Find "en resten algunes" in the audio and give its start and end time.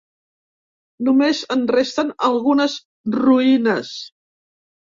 1.57-2.81